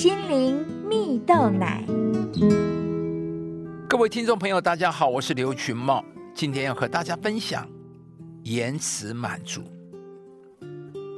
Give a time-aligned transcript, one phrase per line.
[0.00, 1.84] 心灵蜜豆奶。
[3.86, 6.02] 各位听众朋友，大家好，我是刘群茂，
[6.34, 7.68] 今天要和大家分享
[8.44, 9.60] 延迟满足。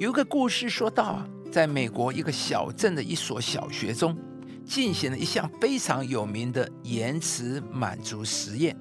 [0.00, 4.18] 有一个故事说到，在美国一个小镇的一所小学中，
[4.64, 8.76] 进行了一项非常有名的延迟满足实验。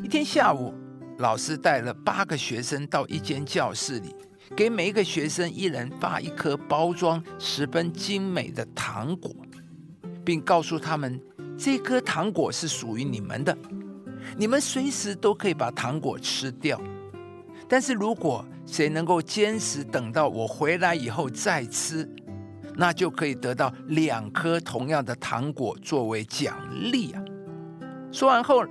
[0.00, 0.72] 一天下午，
[1.18, 4.14] 老师带了八个学生到一间教室里。
[4.58, 9.30] 给每一个学生一人发一颗包装十分精美的糖果，
[10.24, 11.22] 并告诉他们，
[11.56, 13.56] 这颗糖果是属于你们的，
[14.36, 16.80] 你们随时都可以把糖果吃掉。
[17.68, 22.04] 但是如果谁能够坚持等到我回来以后再吃，
[22.74, 26.58] 那就可以得到两颗同样的糖果作为奖
[26.90, 27.22] 励啊！
[28.10, 28.64] 说完后，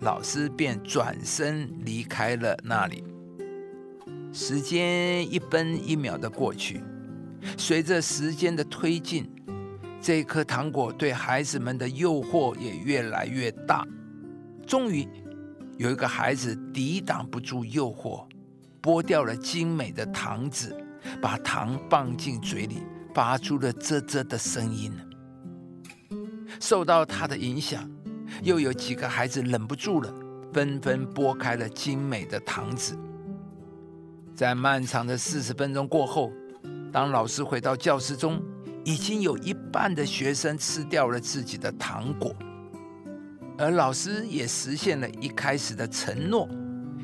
[0.00, 3.02] 老师便转身离开了那里。
[4.32, 6.82] 时间一分一秒的过去，
[7.58, 9.28] 随着时间的推进，
[10.00, 13.86] 这颗糖果对孩子们的诱惑也越来越大。
[14.66, 15.08] 终于，
[15.78, 18.24] 有一个孩子抵挡不住诱惑，
[18.80, 20.72] 剥掉了精美的糖纸，
[21.20, 24.92] 把糖放进嘴里，发出了啧啧的声音。
[26.60, 27.90] 受到他的影响，
[28.44, 30.14] 又有几个孩子忍不住了，
[30.52, 32.94] 纷纷剥开了精美的糖纸。
[34.40, 36.32] 在漫长的四十分钟过后，
[36.90, 38.42] 当老师回到教室中，
[38.86, 42.34] 已经有一半的学生吃掉了自己的糖果，
[43.58, 46.48] 而老师也实现了一开始的承诺，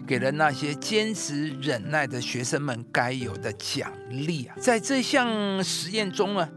[0.06, 4.56] 给了那些坚持忍耐的学生们该有的奖励啊！
[4.59, 6.48] 在这项实验中啊，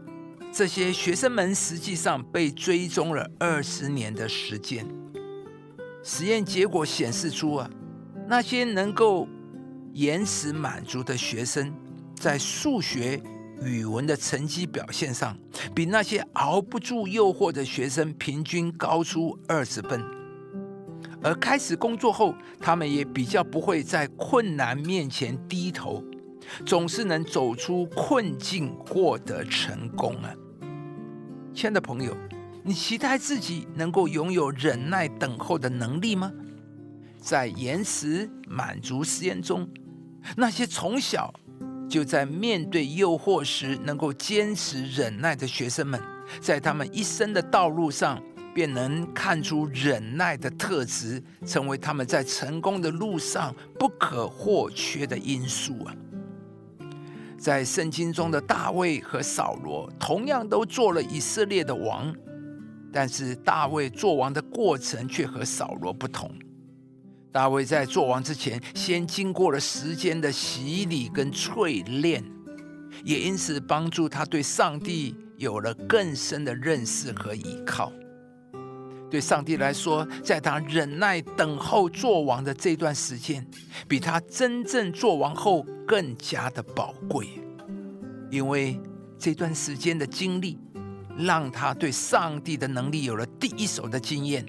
[0.50, 4.86] 这些学生们实际上被追踪了二十年的时间。
[6.02, 7.70] 实验结果显示出啊，
[8.26, 9.28] 那些能够
[9.92, 11.72] 延迟满足的学生
[12.14, 13.20] 在数学、
[13.62, 15.36] 语文的成绩表现上，
[15.74, 20.02] 比那些熬不住诱惑的学生平均高出二十分。
[21.22, 26.02] 而开始工作后，他们也比较不会在困难面前低头，
[26.64, 30.32] 总是能走出困境，获得成功啊！
[31.52, 32.16] 亲爱的朋友，
[32.62, 36.32] 你期待自己能够拥有忍耐等候的能力吗？
[37.18, 39.68] 在延迟满足实验中。
[40.36, 41.32] 那些从小
[41.88, 46.00] 就在面对诱惑时能够坚持忍耐的学生们，
[46.40, 48.22] 在他们一生的道路上
[48.54, 55.94] 便能看出忍耐的特质，成为他们在成功的路上不可或缺的因素啊！
[57.38, 62.14] 在圣经中的大卫和扫罗同样都做了以色列的王，
[62.92, 66.30] 但是大卫做王的过程却和扫罗不同。
[67.32, 72.24] 大卫在做王之前，先经过了时间的洗礼跟淬炼，
[73.04, 77.92] 也因此帮助他对上帝有了更深的认识和依靠。
[79.08, 83.44] 对上帝来说，在他忍耐等候做王的这段时间，
[83.88, 87.28] 比他真正做王后更加的宝贵，
[88.30, 88.80] 因为
[89.18, 90.58] 这段时间的经历，
[91.16, 94.44] 让他对上帝的能力有了第一手的经验。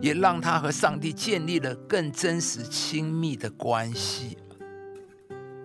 [0.00, 4.36] 也让他和上帝建立了更真实、亲密的关系。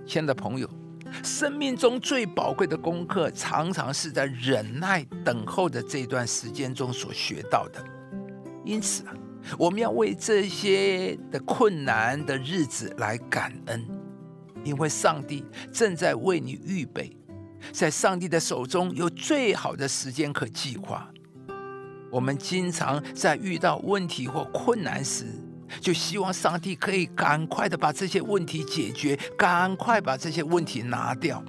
[0.06, 0.70] 亲爱的朋友，
[1.24, 7.84] 生命中最宝贵的功课，常常是在忍耐等候的这段时间中所学到的。
[8.64, 9.14] 因此啊，
[9.58, 13.86] 我们要为这些的困难的日子来感恩，
[14.64, 17.16] 因为上帝正在为你预备，
[17.72, 21.12] 在上帝的手中有最好的时间可计划。
[22.12, 25.26] 我们经常在遇到问题或困难时，
[25.82, 31.44] 就希望上帝可以赶快的把这些问题解决，赶快把这些问题拿掉。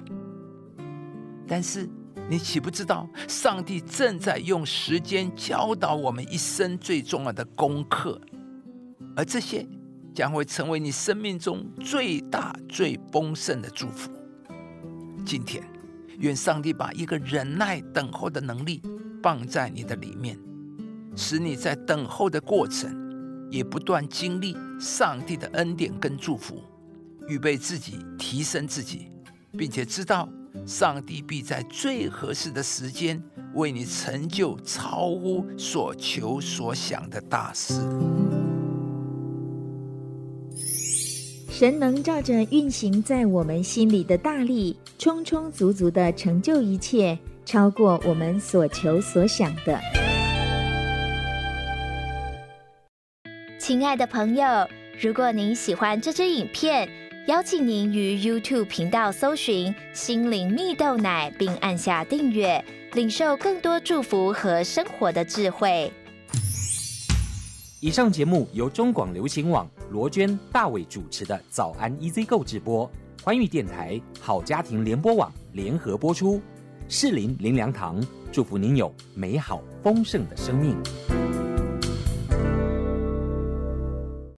[1.47, 1.87] 但是，
[2.29, 8.19] 你岂不知道，上帝正在用时间教导我们一生最重要的功课，
[9.15, 9.65] 而这些
[10.13, 14.11] 将会成为你生命中最大、最丰盛的祝福。
[15.25, 15.63] 今天，
[16.19, 18.81] 愿上帝把一个忍耐等候的能力
[19.27, 20.39] 放在你的里面。
[21.13, 22.89] 使你在等候的过程，
[23.51, 26.61] 也不断经历上帝的恩典跟祝福，
[27.27, 29.11] 预备自己，提升自己，
[29.57, 30.29] 并且知道
[30.65, 33.21] 上帝必在最合适的时间
[33.53, 37.73] 为你成就超乎所求所想的大事。
[41.49, 49.79] 神能照着运行在我们心里的大力，充充足足的成就一切，超过我们所求所想的。
[53.57, 54.45] 亲爱的朋友，
[55.01, 56.89] 如果您喜欢这支影片，
[57.27, 62.61] 邀请您于 YouTube 频道搜寻“心灵蜜豆奶”，并按下订阅，
[62.91, 65.89] 领受更多祝福和生活的智慧。
[67.79, 72.91] 以上节目由中广流行网罗娟、大伟主持的《早安 EZ 购》直播，
[73.23, 76.41] 欢迎电台好家庭联播网联合播出。
[76.89, 78.01] 士林林良堂
[78.31, 81.26] 祝福您有美好丰盛的生命。